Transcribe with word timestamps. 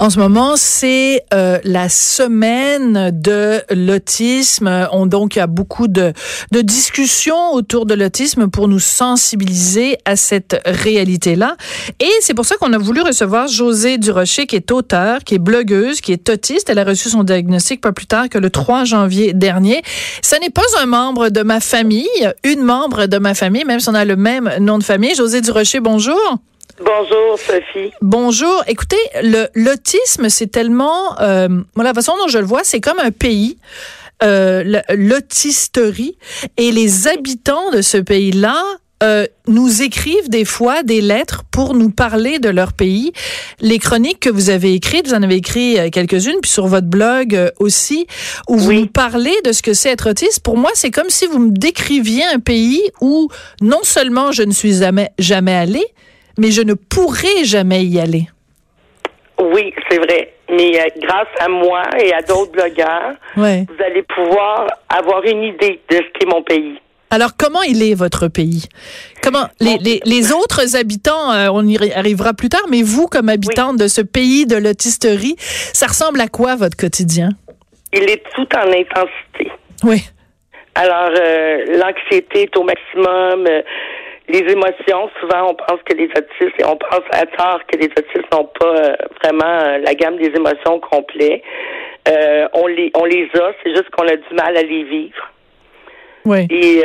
En 0.00 0.10
ce 0.10 0.18
moment, 0.18 0.54
c'est 0.56 1.22
euh, 1.32 1.60
la 1.62 1.88
semaine 1.88 3.12
de 3.12 3.62
l'autisme. 3.70 4.88
On 4.90 5.06
donc 5.06 5.36
il 5.36 5.38
y 5.38 5.42
a 5.42 5.46
beaucoup 5.46 5.86
de, 5.86 6.12
de 6.50 6.60
discussions 6.62 7.52
autour 7.52 7.86
de 7.86 7.94
l'autisme 7.94 8.48
pour 8.48 8.66
nous 8.66 8.80
sensibiliser 8.80 9.98
à 10.04 10.16
cette 10.16 10.60
réalité-là. 10.66 11.56
Et 12.00 12.10
c'est 12.20 12.34
pour 12.34 12.44
ça 12.44 12.56
qu'on 12.56 12.72
a 12.72 12.78
voulu 12.78 13.02
recevoir 13.02 13.46
Josée 13.46 13.96
Durocher, 13.96 14.46
qui 14.46 14.56
est 14.56 14.72
auteure, 14.72 15.22
qui 15.22 15.36
est 15.36 15.38
blogueuse, 15.38 16.00
qui 16.00 16.12
est 16.12 16.28
autiste. 16.28 16.68
Elle 16.70 16.80
a 16.80 16.84
reçu 16.84 17.08
son 17.08 17.22
diagnostic 17.22 17.80
pas 17.80 17.92
plus 17.92 18.06
tard 18.06 18.28
que 18.28 18.38
le 18.38 18.50
3 18.50 18.84
janvier 18.84 19.32
dernier. 19.32 19.82
Ce 20.22 20.34
n'est 20.40 20.50
pas 20.50 20.62
un 20.82 20.86
membre 20.86 21.28
de 21.28 21.42
ma 21.42 21.60
famille, 21.60 22.32
une 22.42 22.62
membre 22.62 23.06
de 23.06 23.18
ma 23.18 23.34
famille, 23.34 23.64
même 23.64 23.78
si 23.78 23.88
on 23.88 23.94
a 23.94 24.04
le 24.04 24.16
même 24.16 24.50
nom 24.58 24.78
de 24.78 24.84
famille. 24.84 25.14
Josée 25.14 25.40
Durocher, 25.40 25.78
bonjour. 25.78 26.40
Bonjour, 26.78 27.38
Sophie. 27.38 27.92
Bonjour. 28.02 28.64
Écoutez, 28.66 28.98
le 29.22 29.46
l'autisme, 29.54 30.28
c'est 30.28 30.48
tellement, 30.48 31.20
euh, 31.20 31.48
la 31.76 31.94
façon 31.94 32.12
dont 32.18 32.28
je 32.28 32.38
le 32.38 32.44
vois, 32.44 32.64
c'est 32.64 32.80
comme 32.80 32.98
un 32.98 33.10
pays. 33.10 33.58
Euh, 34.22 34.80
l'autisterie 34.94 36.16
et 36.56 36.70
les 36.70 37.08
habitants 37.08 37.70
de 37.72 37.82
ce 37.82 37.98
pays-là 37.98 38.62
euh, 39.02 39.26
nous 39.48 39.82
écrivent 39.82 40.30
des 40.30 40.46
fois 40.46 40.82
des 40.82 41.02
lettres 41.02 41.42
pour 41.50 41.74
nous 41.74 41.90
parler 41.90 42.38
de 42.38 42.48
leur 42.48 42.72
pays. 42.72 43.12
Les 43.60 43.78
chroniques 43.78 44.20
que 44.20 44.30
vous 44.30 44.48
avez 44.48 44.72
écrites, 44.72 45.08
vous 45.08 45.14
en 45.14 45.22
avez 45.22 45.34
écrit 45.34 45.78
euh, 45.78 45.90
quelques-unes, 45.90 46.38
puis 46.40 46.50
sur 46.50 46.68
votre 46.68 46.86
blog 46.86 47.34
euh, 47.34 47.50
aussi, 47.58 48.06
où 48.48 48.56
vous 48.56 48.72
nous 48.72 48.86
parlez 48.86 49.34
de 49.44 49.52
ce 49.52 49.60
que 49.60 49.74
c'est 49.74 49.90
être 49.90 50.10
autiste. 50.10 50.40
Pour 50.40 50.56
moi, 50.56 50.70
c'est 50.74 50.90
comme 50.90 51.10
si 51.10 51.26
vous 51.26 51.38
me 51.38 51.50
décriviez 51.50 52.24
un 52.24 52.38
pays 52.38 52.82
où 53.02 53.28
non 53.60 53.80
seulement 53.82 54.32
je 54.32 54.42
ne 54.42 54.52
suis 54.52 54.76
jamais, 54.76 55.10
jamais 55.18 55.54
allée, 55.54 55.86
mais 56.38 56.50
je 56.50 56.62
ne 56.62 56.74
pourrai 56.74 57.44
jamais 57.44 57.84
y 57.84 58.00
aller. 58.00 58.28
Oui, 59.40 59.72
c'est 59.88 59.98
vrai. 59.98 60.34
Mais 60.50 60.78
euh, 60.78 60.84
grâce 60.98 61.28
à 61.40 61.48
moi 61.48 61.82
et 61.98 62.12
à 62.12 62.22
d'autres 62.22 62.52
blogueurs, 62.52 63.14
vous 63.36 63.42
allez 63.42 64.02
pouvoir 64.02 64.66
avoir 64.88 65.24
une 65.24 65.42
idée 65.42 65.80
de 65.90 65.96
ce 65.96 66.18
qu'est 66.18 66.26
mon 66.26 66.42
pays. 66.42 66.78
Alors, 67.10 67.36
comment 67.36 67.62
il 67.62 67.82
est 67.82 67.94
votre 67.94 68.28
pays? 68.28 68.64
Comment 69.22 69.46
les, 69.60 69.78
les, 69.78 70.00
les 70.04 70.32
autres 70.32 70.76
habitants, 70.76 71.32
euh, 71.32 71.48
on 71.52 71.66
y 71.66 71.76
arrivera 71.92 72.34
plus 72.34 72.48
tard, 72.48 72.64
mais 72.68 72.82
vous, 72.82 73.06
comme 73.06 73.28
habitante 73.28 73.76
de 73.76 73.86
ce 73.86 74.00
pays 74.00 74.46
de 74.46 74.56
l'autisterie, 74.56 75.36
ça 75.38 75.86
ressemble 75.86 76.20
à 76.20 76.28
quoi 76.28 76.56
votre 76.56 76.76
quotidien? 76.76 77.30
Il 77.92 78.02
est 78.10 78.22
tout 78.34 78.48
en 78.56 78.68
intensité. 78.68 79.52
Oui. 79.84 80.02
Alors, 80.74 81.10
euh, 81.16 81.78
l'anxiété 81.78 82.42
est 82.42 82.56
au 82.56 82.64
maximum 82.64 83.46
les 84.28 84.38
émotions, 84.38 85.10
souvent, 85.20 85.50
on 85.50 85.54
pense 85.54 85.82
que 85.84 85.94
les 85.94 86.08
autistes, 86.16 86.58
et 86.58 86.64
on 86.64 86.76
pense 86.76 87.02
à 87.12 87.26
tort 87.26 87.60
que 87.66 87.76
les 87.76 87.88
autistes 87.88 88.32
n'ont 88.32 88.48
pas 88.58 88.76
euh, 88.76 88.96
vraiment 89.22 89.44
euh, 89.44 89.78
la 89.78 89.94
gamme 89.94 90.16
des 90.16 90.32
émotions 90.34 90.80
complètes. 90.80 91.42
Euh, 92.08 92.48
on 92.54 92.66
les 92.66 92.90
on 92.94 93.04
les 93.04 93.28
a, 93.34 93.52
c'est 93.62 93.70
juste 93.70 93.90
qu'on 93.90 94.06
a 94.06 94.16
du 94.16 94.34
mal 94.34 94.56
à 94.56 94.62
les 94.62 94.84
vivre. 94.84 95.30
Oui. 96.24 96.46
Et 96.50 96.82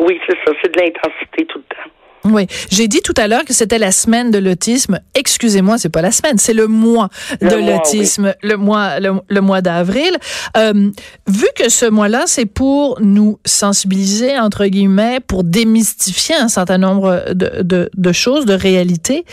oui, 0.00 0.20
c'est 0.26 0.36
ça, 0.44 0.52
c'est 0.62 0.74
de 0.74 0.80
l'intensité 0.80 1.46
tout 1.46 1.58
le 1.58 1.74
temps. 1.74 1.90
Oui, 2.24 2.46
j'ai 2.70 2.88
dit 2.88 3.00
tout 3.00 3.14
à 3.16 3.28
l'heure 3.28 3.44
que 3.44 3.54
c'était 3.54 3.78
la 3.78 3.92
semaine 3.92 4.30
de 4.30 4.38
l'autisme. 4.38 5.00
Excusez-moi, 5.14 5.78
c'est 5.78 5.88
pas 5.88 6.02
la 6.02 6.12
semaine, 6.12 6.36
c'est 6.38 6.52
le 6.52 6.66
mois 6.66 7.08
de 7.40 7.54
l'autisme, 7.54 8.34
le 8.42 8.56
mois 8.56 8.98
le, 9.00 9.40
mois 9.40 9.62
d'avril. 9.62 10.10
Euh, 10.56 10.90
vu 11.26 11.46
que 11.56 11.68
ce 11.68 11.86
mois-là, 11.86 12.24
c'est 12.26 12.46
pour 12.46 13.00
nous 13.00 13.38
sensibiliser 13.44 14.38
entre 14.38 14.66
guillemets, 14.66 15.20
pour 15.20 15.44
démystifier 15.44 16.34
un 16.34 16.48
certain 16.48 16.78
nombre 16.78 17.32
de, 17.34 17.62
de, 17.62 17.90
de 17.96 18.12
choses, 18.12 18.46
de 18.46 18.54
réalités. 18.54 19.24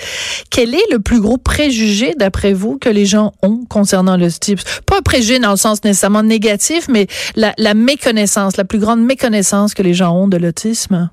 Quel 0.50 0.74
est 0.74 0.92
le 0.92 1.00
plus 1.00 1.20
gros 1.20 1.38
préjugé 1.38 2.14
d'après 2.16 2.54
vous 2.54 2.78
que 2.78 2.90
les 2.90 3.06
gens 3.06 3.34
ont 3.42 3.66
concernant 3.68 4.16
l'autisme? 4.16 4.64
Pas 4.86 5.00
un 5.00 5.02
préjugé 5.02 5.40
dans 5.40 5.52
le 5.52 5.58
sens 5.58 5.84
nécessairement 5.84 6.24
négatif, 6.24 6.88
mais 6.88 7.08
la, 7.36 7.54
la 7.58 7.74
méconnaissance, 7.74 8.58
la 8.58 8.66
plus 8.66 8.80
grande 8.80 9.04
méconnaissance 9.04 9.74
que 9.74 9.82
les 9.82 9.94
gens 9.94 10.16
ont 10.16 10.28
de 10.28 10.38
l'autisme? 10.38 11.10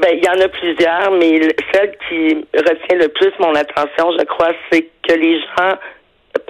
Ben, 0.00 0.10
il 0.16 0.24
y 0.24 0.28
en 0.28 0.40
a 0.40 0.48
plusieurs, 0.48 1.10
mais 1.12 1.40
celle 1.72 1.92
qui 2.08 2.46
retient 2.56 2.98
le 2.98 3.08
plus 3.08 3.32
mon 3.40 3.54
attention, 3.54 4.12
je 4.18 4.24
crois, 4.24 4.52
c'est 4.70 4.88
que 5.06 5.14
les 5.14 5.40
gens 5.40 5.76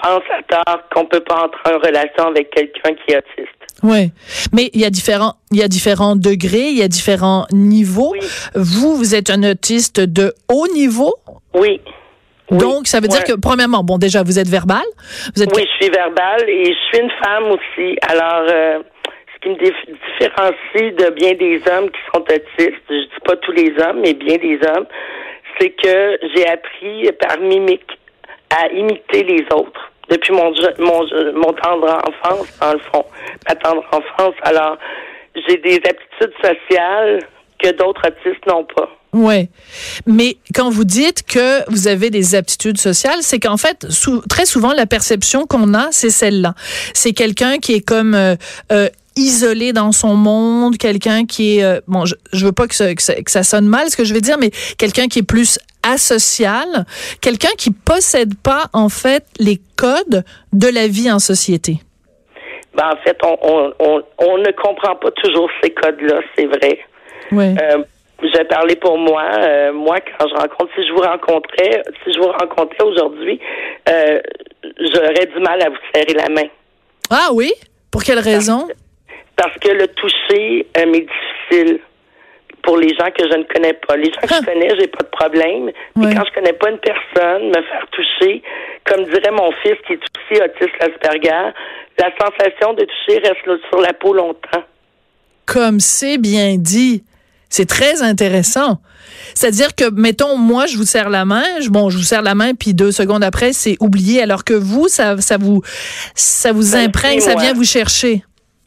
pensent 0.03 0.23
à 0.31 0.43
tort 0.43 0.81
qu'on 0.95 1.07
peut 1.07 1.21
pas 1.21 1.45
entrer 1.45 1.75
en 1.75 1.79
relation 1.79 2.27
avec 2.27 2.51
quelqu'un 2.51 2.95
qui 2.95 3.13
est 3.13 3.19
autiste. 3.19 3.59
Oui, 3.83 4.11
mais 4.53 4.71
il 4.75 4.81
y 4.81 4.85
a 4.85 4.91
différents, 4.91 5.35
il 5.51 5.59
y 5.59 5.63
a 5.63 5.69
différents 5.69 6.17
degrés, 6.17 6.69
il 6.69 6.79
y 6.79 6.83
a 6.83 6.89
différents 6.89 7.47
niveaux. 7.53 8.15
Vous, 8.55 8.97
vous 8.97 9.15
êtes 9.15 9.31
un 9.31 9.43
autiste 9.45 10.01
de 10.01 10.35
haut 10.51 10.67
niveau? 10.75 11.15
Oui. 11.55 11.81
Donc, 12.51 12.87
ça 12.87 13.01
veut 13.01 13.09
dire 13.09 13.25
que, 13.25 13.35
premièrement, 13.35 13.85
bon, 13.85 13.99
déjà, 13.99 14.23
vous 14.23 14.39
êtes 14.39 14.49
verbal. 14.49 14.85
Vous 15.35 15.43
êtes... 15.43 15.55
Oui, 15.55 15.65
je 15.71 15.85
suis 15.85 15.91
verbal 15.91 16.49
et 16.49 16.65
je 16.65 16.79
suis 16.89 17.05
une 17.05 17.11
femme 17.23 17.45
aussi. 17.45 17.97
Alors, 18.09 18.47
euh, 18.51 18.79
ce 19.39 19.49
qui 19.49 19.49
me 19.51 19.57
différencie 19.57 20.97
de 20.97 21.11
bien 21.11 21.35
des 21.35 21.61
hommes 21.71 21.91
qui 21.91 22.01
sont 22.13 22.21
autistes, 22.21 22.83
je 22.89 22.95
dis 22.95 23.21
pas 23.25 23.37
tous 23.37 23.53
les 23.53 23.73
hommes, 23.83 24.01
mais 24.01 24.15
bien 24.15 24.37
des 24.37 24.59
hommes, 24.69 24.87
c'est 25.59 25.71
que 25.71 26.19
j'ai 26.35 26.47
appris 26.47 27.11
par 27.21 27.39
mimique 27.41 27.99
à 28.51 28.69
imiter 28.69 29.25
les 29.25 29.45
autres 29.55 29.93
depuis 30.09 30.33
mon, 30.33 30.53
mon, 30.79 31.07
mon 31.35 31.53
tendre 31.53 32.01
enfance, 32.09 32.47
dans 32.61 32.73
le 32.73 32.79
fond, 32.79 33.05
ma 33.49 33.55
tendre 33.57 33.85
enfance. 33.93 34.35
Alors, 34.43 34.79
j'ai 35.47 35.59
des 35.59 35.77
aptitudes 35.77 36.35
sociales 36.43 37.21
que 37.63 37.71
d'autres 37.73 38.03
autistes 38.07 38.47
n'ont 38.47 38.65
pas. 38.65 38.89
Oui. 39.13 39.49
Mais 40.07 40.37
quand 40.55 40.71
vous 40.71 40.85
dites 40.85 41.25
que 41.25 41.69
vous 41.71 41.89
avez 41.89 42.11
des 42.11 42.35
aptitudes 42.35 42.79
sociales, 42.79 43.19
c'est 43.21 43.41
qu'en 43.41 43.57
fait, 43.57 43.87
très 44.29 44.47
souvent, 44.47 44.73
la 44.73 44.87
perception 44.87 45.47
qu'on 45.47 45.75
a, 45.75 45.89
c'est 45.91 46.11
celle-là. 46.11 46.55
C'est 46.95 47.13
quelqu'un 47.13 47.59
qui 47.59 47.75
est 47.75 47.81
comme 47.81 48.15
euh, 48.15 48.37
euh, 48.71 48.89
isolé 49.19 49.73
dans 49.73 49.93
son 49.93 50.15
monde, 50.15 50.77
quelqu'un 50.79 51.27
qui 51.27 51.59
est 51.59 51.65
euh, 51.65 51.81
bon, 51.87 52.07
je, 52.07 52.15
je 52.33 52.47
veux 52.47 52.53
pas 52.53 52.67
que 52.67 52.75
ça, 52.75 52.95
que 52.95 53.31
ça, 53.31 53.43
sonne 53.43 53.67
mal 53.67 53.91
ce 53.91 53.97
que 53.97 54.05
je 54.05 54.15
vais 54.15 54.21
dire, 54.21 54.37
mais 54.39 54.51
quelqu'un 54.79 55.09
qui 55.09 55.21
est 55.21 55.27
plus 55.27 55.59
asocial, 55.83 56.87
quelqu'un 57.21 57.55
qui 57.57 57.71
possède 57.71 58.35
pas 58.43 58.65
en 58.73 58.89
fait 58.89 59.25
les 59.39 59.61
codes 59.77 60.25
de 60.53 60.69
la 60.69 60.87
vie 60.87 61.11
en 61.11 61.19
société. 61.19 61.79
Ben, 62.75 62.91
en 62.93 62.97
fait, 63.05 63.19
on, 63.25 63.37
on, 63.43 63.73
on, 63.81 64.03
on 64.19 64.39
ne 64.39 64.53
comprend 64.53 64.95
pas 64.97 65.11
toujours 65.11 65.51
ces 65.63 65.71
codes-là, 65.71 66.21
c'est 66.37 66.47
vrai. 66.47 66.79
Oui. 67.33 67.55
Euh, 67.61 67.83
je 68.23 68.75
pour 68.77 68.99
moi. 68.99 69.23
Euh, 69.41 69.73
moi, 69.73 69.99
quand 70.01 70.27
je 70.29 70.35
rencontre, 70.35 70.71
si 70.75 70.87
je 70.87 70.93
vous 70.93 71.03
rencontrais, 71.03 71.83
si 72.05 72.13
je 72.13 72.19
vous 72.19 72.33
rencontrais 72.33 72.85
aujourd'hui, 72.85 73.41
euh, 73.89 74.21
j'aurais 74.81 75.27
du 75.27 75.41
mal 75.41 75.63
à 75.63 75.69
vous 75.69 75.77
serrer 75.95 76.15
la 76.15 76.29
main. 76.29 76.49
Ah 77.11 77.29
oui? 77.33 77.53
Pour 77.91 78.03
quelle 78.03 78.19
raison? 78.19 78.69
Parce 79.39 79.57
que 79.61 79.69
le 79.69 79.87
toucher 79.89 80.67
euh, 80.77 80.87
m'est 80.87 81.07
difficile 81.07 81.81
pour 82.63 82.77
les 82.77 82.89
gens 82.89 83.09
que 83.17 83.25
je 83.31 83.37
ne 83.39 83.45
connais 83.45 83.73
pas. 83.73 83.97
Les 83.97 84.13
gens 84.13 84.21
que 84.21 84.29
je 84.29 84.35
ah. 84.43 84.45
connais, 84.45 84.69
j'ai 84.79 84.89
pas 84.89 85.05
de 85.05 85.11
problème. 85.11 85.71
Mais 85.97 86.15
quand 86.15 86.25
je 86.29 86.35
connais 86.35 86.53
pas 86.53 86.71
une 86.71 86.79
personne, 86.79 87.49
me 87.49 87.63
faire 87.63 87.87
toucher, 87.93 88.43
comme 88.85 89.05
dirait 89.05 89.31
mon 89.31 89.53
fils 89.63 89.77
qui 89.87 89.93
est 89.93 90.01
aussi 90.01 90.43
autiste 90.43 90.75
Asperger, 90.81 91.53
la 91.99 92.11
sensation 92.21 92.75
de 92.75 92.85
toucher 92.85 93.21
reste 93.21 93.63
sur 93.71 93.81
la 93.81 93.93
peau 93.93 94.13
longtemps. 94.13 94.65
Comme 95.47 95.79
c'est 95.81 96.19
bien 96.19 96.57
dit. 96.59 97.05
C'est 97.49 97.67
très 97.67 98.03
intéressant. 98.03 98.79
C'est-à-dire 99.35 99.75
que, 99.75 99.91
mettons, 99.91 100.37
moi, 100.37 100.67
je 100.67 100.77
vous 100.77 100.85
serre 100.85 101.09
la 101.09 101.25
main, 101.25 101.45
je, 101.63 101.71
bon, 101.71 101.89
je 101.89 101.97
vous 101.97 102.03
serre 102.03 102.21
la 102.21 102.35
main, 102.35 102.53
puis 102.55 102.75
deux 102.75 102.93
secondes 102.93 103.25
après, 103.25 103.55
c'est 103.55 103.79
oublié, 103.81 104.21
alors 104.21 104.45
que 104.45 104.53
vous, 104.53 104.89
ça, 104.89 105.17
ça 105.19 105.39
vous, 105.39 105.63
ça 106.15 106.53
vous 106.53 106.77
imprègne, 106.77 107.21
ça 107.21 107.37
vient 107.37 107.55
vous 107.55 107.65
chercher. 107.65 108.23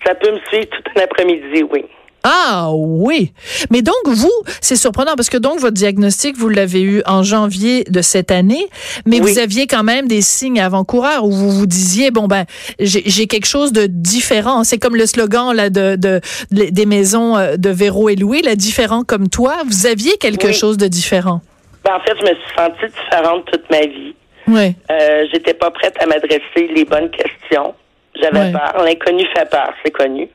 Ça 0.05 0.15
peut 0.15 0.31
me 0.31 0.39
suivre 0.49 0.65
tout 0.67 0.91
un 0.99 1.03
après-midi, 1.03 1.63
oui. 1.71 1.85
Ah 2.23 2.69
oui. 2.71 3.33
Mais 3.71 3.81
donc 3.81 3.95
vous, 4.05 4.29
c'est 4.61 4.75
surprenant 4.75 5.13
parce 5.15 5.27
que 5.29 5.37
donc 5.37 5.59
votre 5.59 5.73
diagnostic, 5.73 6.37
vous 6.37 6.49
l'avez 6.49 6.81
eu 6.81 7.01
en 7.07 7.23
janvier 7.23 7.83
de 7.85 8.01
cette 8.03 8.29
année, 8.29 8.67
mais 9.07 9.19
Oui. 9.19 9.31
vous 9.31 9.39
aviez 9.39 9.65
quand 9.65 9.81
même 9.83 10.07
des 10.07 10.21
signes 10.21 10.61
avant-coureurs 10.61 11.25
où 11.25 11.31
vous 11.31 11.49
vous 11.49 11.65
disiez 11.65 12.11
bon 12.11 12.27
ben 12.27 12.45
j'ai 12.79 13.25
quelque 13.25 13.47
chose 13.47 13.73
de 13.73 13.87
différent. 13.87 14.63
C'est 14.63 14.77
comme 14.77 14.95
le 14.95 15.07
slogan 15.07 15.51
là 15.55 15.71
de, 15.71 15.95
de, 15.95 16.21
de- 16.51 16.69
des 16.69 16.85
maisons 16.85 17.37
euh, 17.37 17.55
de 17.57 17.69
Véro 17.71 18.07
et 18.07 18.15
Louis, 18.15 18.43
là 18.43 18.55
différent 18.55 19.03
comme 19.03 19.27
toi. 19.27 19.55
Vous 19.67 19.87
aviez 19.87 20.17
quelque 20.17 20.45
Oui. 20.47 20.53
chose 20.53 20.77
de 20.77 20.87
différent. 20.87 21.41
Ben, 21.83 21.95
en 21.95 21.99
fait, 22.01 22.13
je 22.19 22.21
me 22.23 22.35
suis 22.35 22.55
sentie 22.55 22.93
différente 23.03 23.45
toute 23.51 23.67
ma 23.71 23.81
vie. 23.81 24.13
Oui. 24.47 24.75
Euh, 24.91 25.25
J'étais 25.33 25.55
pas 25.55 25.71
prête 25.71 25.95
à 25.99 26.05
m'adresser 26.05 26.67
les 26.75 26.85
bonnes 26.85 27.09
questions. 27.09 27.73
J'avais 28.15 28.39
Ouais. 28.39 28.51
peur. 28.51 28.83
L'inconnu 28.83 29.25
fait 29.35 29.49
peur, 29.49 29.73
c'est 29.83 29.91
connu. 29.91 30.27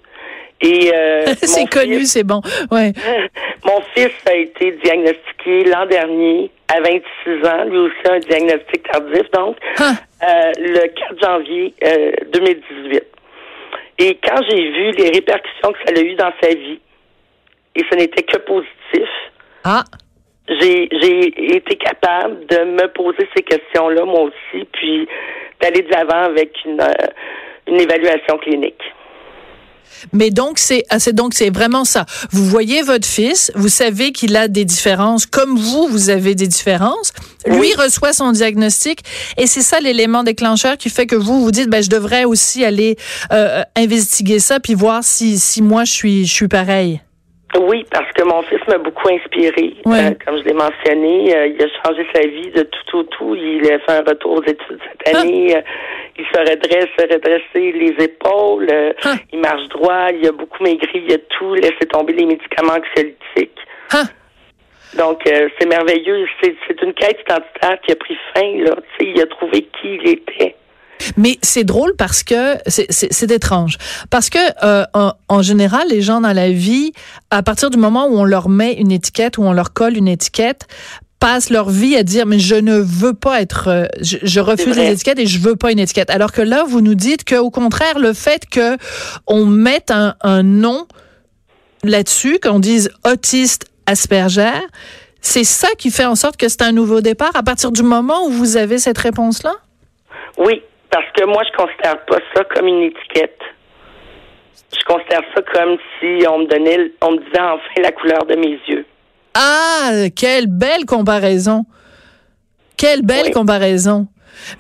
Et 0.61 0.90
euh, 0.94 1.25
c'est 1.43 1.69
connu, 1.69 2.05
c'est 2.05 2.25
bon. 2.25 2.40
Ouais. 2.70 2.93
Mon 3.64 3.81
fils 3.94 4.12
a 4.26 4.34
été 4.34 4.73
diagnostiqué 4.82 5.64
l'an 5.64 5.87
dernier 5.87 6.50
à 6.69 6.81
26 6.81 7.46
ans, 7.49 7.64
lui 7.64 7.78
aussi 7.78 7.94
un 8.11 8.19
diagnostic 8.20 8.82
tardif, 8.90 9.31
donc 9.32 9.56
Ah. 9.78 9.93
euh, 10.23 10.52
le 10.58 10.88
4 10.88 11.23
janvier 11.23 11.75
euh, 11.84 12.12
2018. 12.32 13.02
Et 13.99 14.19
quand 14.23 14.43
j'ai 14.49 14.70
vu 14.70 14.90
les 14.93 15.11
répercussions 15.11 15.73
que 15.73 15.78
ça 15.87 15.93
a 15.94 16.00
eu 16.00 16.14
dans 16.14 16.32
sa 16.43 16.49
vie, 16.49 16.81
et 17.75 17.82
ce 17.90 17.94
n'était 17.96 18.23
que 18.23 18.38
positif, 18.38 19.08
Ah. 19.64 19.84
j'ai 20.49 20.88
j'ai 21.02 21.56
été 21.56 21.76
capable 21.76 22.46
de 22.46 22.64
me 22.64 22.87
poser 22.88 23.28
ces 23.37 23.43
questions-là 23.43 24.05
moi 24.05 24.23
aussi, 24.23 24.64
puis 24.73 25.06
d'aller 25.61 25.82
de 25.82 25.90
l'avant 25.90 26.25
avec 26.25 26.52
une, 26.64 26.81
euh, 26.81 26.93
une 27.68 27.80
évaluation 27.80 28.38
clinique. 28.38 28.80
Mais 30.12 30.30
donc 30.30 30.58
c'est 30.58 30.84
ah, 30.90 30.98
c'est 30.98 31.14
donc 31.14 31.32
c'est 31.32 31.48
vraiment 31.50 31.84
ça. 31.84 32.04
Vous 32.30 32.44
voyez 32.44 32.82
votre 32.82 33.06
fils, 33.06 33.50
vous 33.54 33.68
savez 33.68 34.12
qu'il 34.12 34.36
a 34.36 34.46
des 34.46 34.64
différences 34.64 35.24
comme 35.26 35.56
vous 35.56 35.86
vous 35.88 36.10
avez 36.10 36.34
des 36.34 36.46
différences. 36.48 37.12
Lui 37.46 37.58
Oui. 37.60 37.72
reçoit 37.78 38.12
son 38.12 38.32
diagnostic 38.32 39.00
et 39.38 39.46
c'est 39.46 39.62
ça 39.62 39.80
l'élément 39.80 40.22
déclencheur 40.22 40.76
qui 40.76 40.90
fait 40.90 41.06
que 41.06 41.16
vous 41.16 41.40
vous 41.40 41.50
dites 41.50 41.70
ben 41.70 41.82
je 41.82 41.88
devrais 41.88 42.24
aussi 42.24 42.64
aller 42.64 42.96
euh, 43.32 43.62
investiguer 43.76 44.38
ça 44.38 44.60
puis 44.60 44.74
voir 44.74 45.02
si 45.02 45.38
si 45.38 45.62
moi 45.62 45.84
je 45.84 45.92
suis 45.92 46.26
je 46.26 46.32
suis 46.34 46.48
pareil. 46.48 47.00
Oui, 47.58 47.86
parce 47.90 48.12
que 48.12 48.22
mon 48.24 48.42
fils 48.42 48.58
m'a 48.68 48.76
beaucoup 48.76 49.08
inspiré. 49.08 49.76
Ouais. 49.86 50.04
Euh, 50.04 50.10
comme 50.26 50.36
je 50.36 50.42
l'ai 50.42 50.52
mentionné, 50.52 51.34
euh, 51.34 51.46
il 51.46 51.62
a 51.62 51.66
changé 51.82 52.04
sa 52.14 52.20
vie 52.20 52.50
de 52.50 52.62
tout 52.64 52.98
au 52.98 53.02
tout. 53.04 53.34
Il 53.34 53.62
a 53.72 53.78
fait 53.78 53.92
un 53.92 54.02
retour 54.06 54.32
aux 54.32 54.42
études 54.42 54.78
cette 54.90 55.14
Ah. 55.14 55.20
année. 55.20 55.56
Euh, 55.56 55.60
il 56.18 56.24
se 56.24 56.38
redresse, 56.38 56.88
se 56.98 57.02
redresser 57.14 57.72
les 57.72 58.04
épaules. 58.04 58.68
Euh, 58.72 58.92
Ah. 59.04 59.14
Il 59.32 59.40
marche 59.40 59.68
droit. 59.68 60.08
Il 60.12 60.26
a 60.26 60.32
beaucoup 60.32 60.62
maigri. 60.62 61.04
Il 61.06 61.12
a 61.12 61.18
tout 61.18 61.54
laissé 61.54 61.86
tomber 61.90 62.12
les 62.14 62.26
médicaments 62.26 62.74
anxiolytiques. 62.74 63.58
Ah. 63.92 64.04
Donc, 64.96 65.26
euh, 65.26 65.48
c'est 65.58 65.66
merveilleux. 65.68 66.26
C'est 66.42 66.82
une 66.82 66.94
quête 66.94 67.18
identitaire 67.28 67.78
qui 67.84 67.92
a 67.92 67.96
pris 67.96 68.16
fin. 68.34 68.58
Là. 68.64 68.76
Tu 68.98 69.04
sais, 69.06 69.12
il 69.14 69.20
a 69.20 69.26
trouvé 69.26 69.62
qui 69.80 69.94
il 70.02 70.08
était. 70.08 70.56
Mais 71.18 71.36
c'est 71.42 71.64
drôle 71.64 71.94
parce 71.96 72.22
que 72.22 72.54
c'est- 72.66 73.30
étrange. 73.30 73.76
Parce 74.10 74.30
que 74.30 74.38
euh, 74.64 74.84
en, 74.94 75.12
en 75.28 75.42
général, 75.42 75.86
les 75.90 76.00
gens 76.00 76.22
dans 76.22 76.32
la 76.32 76.48
vie, 76.50 76.92
à 77.30 77.42
partir 77.42 77.68
du 77.68 77.76
moment 77.76 78.06
où 78.06 78.16
on 78.18 78.24
leur 78.24 78.48
met 78.48 78.72
une 78.72 78.90
étiquette, 78.90 79.36
où 79.36 79.42
on 79.42 79.52
leur 79.52 79.74
colle 79.74 79.96
une 79.98 80.08
étiquette, 80.08 80.66
passent 81.20 81.50
leur 81.50 81.70
vie 81.70 81.96
à 81.96 82.02
dire 82.02 82.26
mais 82.26 82.38
je 82.38 82.54
ne 82.54 82.78
veux 82.78 83.14
pas 83.14 83.40
être 83.40 83.68
euh, 83.68 83.84
je, 84.00 84.18
je 84.22 84.40
refuse 84.40 84.76
les 84.76 84.92
étiquettes 84.92 85.18
et 85.18 85.26
je 85.26 85.38
veux 85.38 85.56
pas 85.56 85.72
une 85.72 85.78
étiquette 85.78 86.10
alors 86.10 86.32
que 86.32 86.42
là 86.42 86.64
vous 86.66 86.80
nous 86.80 86.94
dites 86.94 87.24
que 87.24 87.36
au 87.36 87.50
contraire 87.50 87.98
le 87.98 88.12
fait 88.12 88.46
que 88.50 88.76
on 89.26 89.46
mette 89.46 89.90
un, 89.90 90.14
un 90.20 90.42
nom 90.42 90.86
là-dessus 91.84 92.38
qu'on 92.40 92.60
dise 92.60 92.90
autiste 93.04 93.66
Asperger 93.86 94.60
c'est 95.26 95.44
ça 95.44 95.68
qui 95.76 95.90
fait 95.90 96.04
en 96.04 96.14
sorte 96.14 96.36
que 96.36 96.48
c'est 96.48 96.62
un 96.62 96.70
nouveau 96.70 97.00
départ 97.00 97.34
à 97.34 97.42
partir 97.42 97.72
du 97.72 97.82
moment 97.82 98.26
où 98.26 98.30
vous 98.30 98.56
avez 98.56 98.78
cette 98.78 98.98
réponse 98.98 99.42
là 99.42 99.54
Oui, 100.38 100.62
parce 100.88 101.10
que 101.16 101.24
moi, 101.26 101.42
je 101.50 101.56
considère 101.56 102.04
pas 102.06 102.18
ça 102.32 102.44
comme 102.44 102.68
une 102.68 102.84
étiquette. 102.84 103.40
Je 104.72 104.84
considère 104.84 105.22
ça 105.34 105.42
comme 105.52 105.78
si 105.98 106.24
on 106.28 106.38
me 106.38 106.46
donnait, 106.46 106.92
on 107.02 107.12
me 107.12 107.18
disait 107.18 107.40
enfin 107.40 107.82
la 107.82 107.90
couleur 107.90 108.24
de 108.26 108.36
mes 108.36 108.58
yeux. 108.68 108.86
Ah, 109.38 109.91
quelle 110.15 110.47
belle 110.47 110.87
comparaison. 110.87 111.67
Quelle 112.79 113.03
belle 113.03 113.27
Oui. 113.27 113.33
comparaison. 113.33 114.06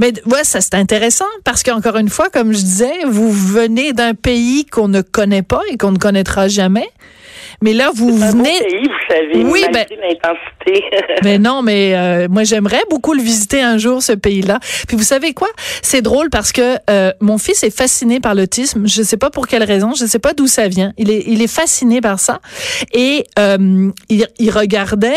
Mais 0.00 0.12
ouais, 0.26 0.44
ça 0.44 0.60
c'est 0.60 0.74
intéressant 0.74 1.24
parce 1.44 1.62
qu'encore 1.62 1.96
une 1.96 2.10
fois, 2.10 2.28
comme 2.28 2.52
je 2.52 2.58
disais, 2.58 3.04
vous 3.06 3.30
venez 3.32 3.92
d'un 3.94 4.12
pays 4.14 4.66
qu'on 4.66 4.88
ne 4.88 5.00
connaît 5.00 5.42
pas 5.42 5.62
et 5.70 5.78
qu'on 5.78 5.92
ne 5.92 5.98
connaîtra 5.98 6.48
jamais. 6.48 6.88
Mais 7.62 7.72
là, 7.72 7.90
vous 7.94 8.08
un 8.22 8.32
beau 8.32 8.38
venez. 8.38 8.58
pays, 8.58 8.82
vous 8.88 9.14
savez, 9.14 9.44
Oui, 9.44 9.64
malgré 9.72 9.96
l'intensité. 9.96 10.84
Mais 11.22 11.38
non, 11.46 11.62
mais 11.62 11.94
euh, 11.94 12.28
moi 12.30 12.44
j'aimerais 12.44 12.82
beaucoup 12.90 13.14
le 13.14 13.22
visiter 13.22 13.60
un 13.62 13.78
jour 13.78 14.02
ce 14.02 14.12
pays-là. 14.12 14.58
Puis 14.88 14.96
vous 14.96 15.02
savez 15.02 15.32
quoi? 15.34 15.48
C'est 15.82 16.02
drôle 16.02 16.30
parce 16.30 16.52
que 16.52 16.76
euh, 16.90 17.12
mon 17.20 17.38
fils 17.38 17.62
est 17.62 17.76
fasciné 17.76 18.20
par 18.20 18.34
l'autisme. 18.34 18.86
Je 18.86 19.02
sais 19.02 19.16
pas 19.16 19.30
pour 19.30 19.46
quelle 19.46 19.64
raison, 19.64 19.92
je 19.94 20.06
sais 20.06 20.18
pas 20.18 20.32
d'où 20.34 20.46
ça 20.46 20.68
vient. 20.68 20.92
Il 20.98 21.10
est 21.10 21.24
il 21.26 21.42
est 21.42 21.46
fasciné 21.52 22.00
par 22.00 22.20
ça 22.20 22.40
et 22.92 23.24
euh, 23.38 23.90
il, 24.08 24.26
il 24.38 24.50
regardait 24.50 25.14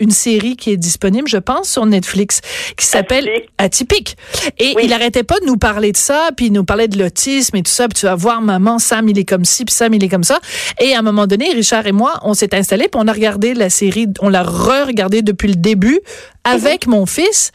une 0.00 0.10
série 0.10 0.56
qui 0.56 0.70
est 0.72 0.76
disponible, 0.76 1.28
je 1.28 1.36
pense, 1.38 1.68
sur 1.70 1.86
Netflix 1.86 2.40
qui 2.76 2.84
s'appelle 2.86 3.28
Atypique. 3.58 4.16
Atypique. 4.16 4.16
Et 4.58 4.72
Oui. 4.76 4.82
il 4.86 4.92
arrêtait 4.92 5.22
pas 5.22 5.38
de 5.40 5.46
nous 5.46 5.56
parler 5.56 5.92
de 5.92 5.96
ça, 5.96 6.30
puis 6.36 6.46
il 6.46 6.52
nous 6.52 6.64
parlait 6.64 6.88
de 6.88 6.98
l'autisme 6.98 7.56
et 7.56 7.62
tout 7.62 7.70
ça. 7.70 7.88
Puis 7.88 8.00
tu 8.00 8.06
vas 8.06 8.14
voir 8.14 8.40
maman, 8.40 8.78
Sam 8.78 9.08
il 9.08 9.18
est 9.18 9.24
comme 9.24 9.44
ci, 9.44 9.64
puis 9.64 9.74
Sam 9.74 9.92
il 9.94 10.02
est 10.04 10.08
comme 10.08 10.24
ça. 10.24 10.38
Et 10.80 10.94
à 10.94 10.98
un 10.98 11.02
moment 11.02 11.26
donné, 11.26 11.55
Richard 11.56 11.86
et 11.86 11.92
moi, 11.92 12.14
on 12.22 12.34
s'est 12.34 12.54
installés, 12.54 12.88
puis 12.88 13.00
on 13.02 13.08
a 13.08 13.12
regardé 13.12 13.54
la 13.54 13.70
série, 13.70 14.06
on 14.20 14.28
l'a 14.28 14.42
re-regardée 14.42 15.22
depuis 15.22 15.48
le 15.48 15.56
début 15.56 16.00
avec 16.44 16.86
mon 16.86 17.06
fils. 17.06 17.50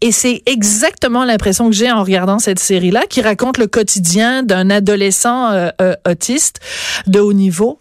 Et 0.00 0.12
c'est 0.12 0.42
exactement 0.46 1.24
l'impression 1.24 1.68
que 1.68 1.74
j'ai 1.74 1.90
en 1.90 2.02
regardant 2.02 2.38
cette 2.38 2.60
série-là, 2.60 3.02
qui 3.08 3.20
raconte 3.20 3.58
le 3.58 3.66
quotidien 3.66 4.42
d'un 4.42 4.70
adolescent 4.70 5.50
euh, 5.50 5.68
euh, 5.80 5.94
autiste 6.08 6.60
de 7.06 7.18
haut 7.18 7.32
niveau. 7.32 7.78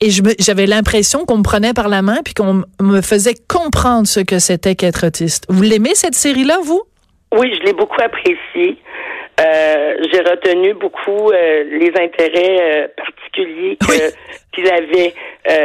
Et 0.00 0.10
j'avais 0.10 0.66
l'impression 0.66 1.24
qu'on 1.24 1.38
me 1.38 1.44
prenait 1.44 1.74
par 1.74 1.88
la 1.88 2.02
main 2.02 2.18
puis 2.24 2.34
qu'on 2.34 2.64
me 2.80 3.00
faisait 3.02 3.36
comprendre 3.48 4.08
ce 4.08 4.18
que 4.18 4.40
c'était 4.40 4.74
qu'être 4.74 5.06
autiste. 5.06 5.46
Vous 5.48 5.62
l'aimez 5.62 5.94
cette 5.94 6.16
série-là, 6.16 6.58
vous? 6.64 6.82
oui, 7.32 7.54
je 7.58 7.64
l'ai 7.64 7.72
beaucoup 7.72 8.00
apprécié. 8.02 8.78
Euh, 9.40 9.96
J'ai 10.12 10.20
retenu 10.20 10.74
beaucoup 10.74 11.30
euh, 11.30 11.64
les 11.64 11.88
intérêts 11.98 12.58
euh, 12.60 12.88
particuliers 12.96 13.78
Oui. 13.88 13.98
qu'il 14.54 14.68
avait. 14.70 15.14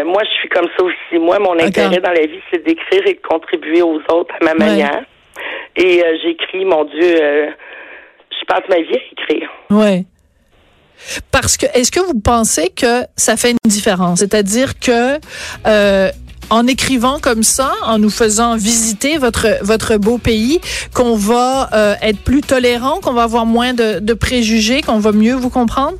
Moi, 0.05 0.23
je 0.23 0.29
suis 0.39 0.49
comme 0.49 0.67
ça 0.77 0.83
aussi. 0.83 1.19
Moi, 1.19 1.37
mon 1.39 1.59
intérêt 1.59 1.99
dans 1.99 2.11
la 2.11 2.25
vie, 2.25 2.39
c'est 2.51 2.63
d'écrire 2.65 3.05
et 3.05 3.13
de 3.13 3.21
contribuer 3.27 3.81
aux 3.81 3.99
autres 4.09 4.33
à 4.39 4.43
ma 4.45 4.53
manière. 4.53 5.03
Et 5.75 6.03
j'écris, 6.23 6.65
mon 6.65 6.85
Dieu, 6.85 7.15
euh, 7.21 7.49
je 8.31 8.45
passe 8.47 8.63
ma 8.69 8.77
vie 8.77 8.95
à 8.95 9.21
écrire. 9.21 9.49
Ouais. 9.69 10.03
Parce 11.31 11.57
que 11.57 11.65
est-ce 11.77 11.91
que 11.91 11.99
vous 11.99 12.19
pensez 12.19 12.69
que 12.69 13.03
ça 13.15 13.37
fait 13.37 13.51
une 13.51 13.57
différence, 13.65 14.19
c'est-à-dire 14.19 14.79
que 14.79 15.19
euh, 15.67 16.09
en 16.49 16.67
écrivant 16.67 17.19
comme 17.19 17.43
ça, 17.43 17.71
en 17.83 17.99
nous 17.99 18.09
faisant 18.09 18.55
visiter 18.55 19.17
votre 19.17 19.47
votre 19.61 19.97
beau 19.97 20.17
pays, 20.17 20.59
qu'on 20.93 21.15
va 21.15 21.69
euh, 21.73 21.95
être 22.01 22.19
plus 22.19 22.41
tolérant, 22.41 22.99
qu'on 22.99 23.13
va 23.13 23.23
avoir 23.23 23.45
moins 23.45 23.73
de, 23.73 23.99
de 23.99 24.13
préjugés, 24.13 24.81
qu'on 24.81 24.99
va 24.99 25.11
mieux 25.11 25.35
vous 25.35 25.49
comprendre? 25.49 25.97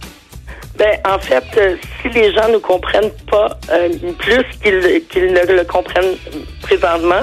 Ben, 0.78 1.00
en 1.10 1.18
fait, 1.18 1.44
euh, 1.58 1.76
si 2.02 2.10
les 2.10 2.32
gens 2.34 2.50
ne 2.50 2.60
comprennent 2.60 3.12
pas 3.32 3.58
euh, 3.72 3.90
plus 4.20 4.44
qu'ils 4.62 5.02
qu'ils 5.08 5.34
ne 5.34 5.54
le 5.54 5.64
comprennent 5.64 6.16
présentement, 6.62 7.22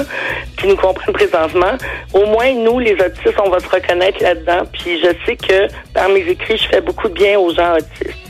qu'ils 0.57 0.71
nous 0.71 0.76
comprennent 0.76 1.14
présentement, 1.14 1.75
au 2.12 2.26
moins 2.26 2.52
nous, 2.52 2.81
les 2.81 2.95
autistes, 2.95 3.38
on 3.45 3.50
va 3.50 3.61
se 3.61 3.69
reconnaître 3.69 4.21
là-dedans. 4.21 4.62
Puis 4.73 4.99
je 5.00 5.11
sais 5.25 5.37
que 5.37 5.69
par 5.93 6.09
mes 6.09 6.23
écrits, 6.23 6.59
je 6.59 6.69
fais 6.69 6.81
beaucoup 6.81 7.09
de 7.09 7.14
bien 7.14 7.38
aux 7.38 7.54
gens 7.54 7.75
autistes. 7.76 8.24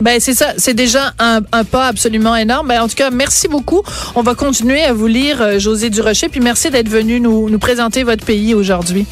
Ben 0.00 0.20
c'est 0.20 0.34
ça, 0.34 0.52
c'est 0.58 0.74
déjà 0.74 1.14
un, 1.18 1.40
un 1.52 1.64
pas 1.64 1.86
absolument 1.86 2.36
énorme. 2.36 2.68
Ben, 2.68 2.82
en 2.82 2.88
tout 2.88 2.96
cas, 2.96 3.10
merci 3.10 3.48
beaucoup. 3.48 3.82
On 4.14 4.22
va 4.22 4.34
continuer 4.34 4.82
à 4.82 4.92
vous 4.92 5.06
lire, 5.06 5.40
euh, 5.40 5.58
José 5.58 5.90
Durocher, 5.90 6.28
puis 6.28 6.40
merci 6.40 6.70
d'être 6.70 6.88
venu 6.88 7.20
nous, 7.20 7.48
nous 7.48 7.58
présenter 7.58 8.02
votre 8.02 8.24
pays 8.24 8.54
aujourd'hui. 8.54 9.06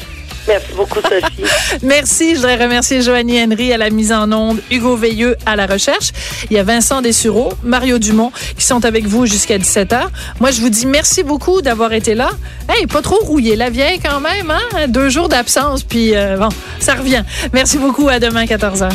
Merci 0.47 0.73
beaucoup, 0.75 0.99
Sophie. 1.01 1.43
Merci. 1.81 2.31
Je 2.31 2.35
voudrais 2.35 2.63
remercier 2.63 3.01
Joanie 3.01 3.43
Henry 3.43 3.73
à 3.73 3.77
la 3.77 3.89
mise 3.89 4.11
en 4.11 4.31
onde, 4.31 4.61
Hugo 4.69 4.95
Veilleux 4.95 5.37
à 5.45 5.55
la 5.55 5.65
recherche. 5.65 6.11
Il 6.51 6.55
y 6.55 6.59
a 6.59 6.63
Vincent 6.63 7.01
Dessureau, 7.01 7.51
Mario 7.63 7.97
Dumont 7.97 8.31
qui 8.55 8.63
sont 8.63 8.85
avec 8.85 9.07
vous 9.07 9.25
jusqu'à 9.25 9.57
17h. 9.57 10.01
Moi, 10.39 10.51
je 10.51 10.61
vous 10.61 10.69
dis 10.69 10.85
merci 10.85 11.23
beaucoup 11.23 11.61
d'avoir 11.61 11.93
été 11.93 12.13
là. 12.13 12.29
Hey, 12.69 12.85
pas 12.85 13.01
trop 13.01 13.17
rouillé 13.23 13.55
la 13.55 13.71
vieille 13.71 13.99
quand 13.99 14.19
même, 14.19 14.51
hein? 14.51 14.87
Deux 14.87 15.09
jours 15.09 15.29
d'absence, 15.29 15.81
puis 15.83 16.15
euh, 16.15 16.37
bon, 16.37 16.49
ça 16.79 16.93
revient. 16.93 17.23
Merci 17.51 17.79
beaucoup. 17.79 18.07
À 18.07 18.19
demain, 18.19 18.45
14h. 18.45 18.91